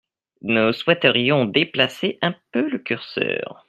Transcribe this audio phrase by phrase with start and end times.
[0.41, 3.59] Nous souhaiterions déplacer un peu le curseur.